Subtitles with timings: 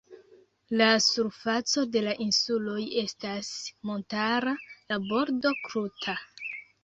[0.81, 3.51] La surfaco de la insuloj estas
[3.91, 4.55] montara,
[4.93, 6.17] la bordo kruta.